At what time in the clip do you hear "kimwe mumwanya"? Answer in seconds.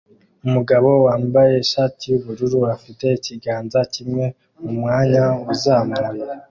3.93-5.23